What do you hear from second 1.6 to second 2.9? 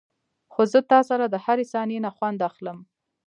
ثانيې نه خوند اخلم.